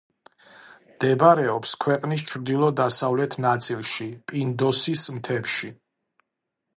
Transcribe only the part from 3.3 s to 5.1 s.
ნაწილში პინდოსის